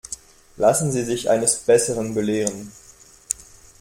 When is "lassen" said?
0.57-0.91